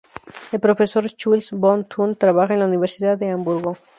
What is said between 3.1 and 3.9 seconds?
de Hamburgo.